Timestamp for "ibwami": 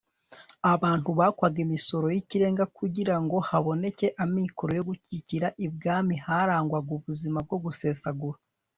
5.65-6.15